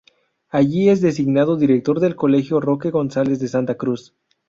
[0.49, 4.15] Allí es designado director del colegio Roque González de Santa Cruz.